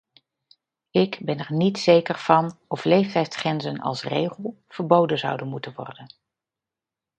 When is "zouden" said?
5.19-5.47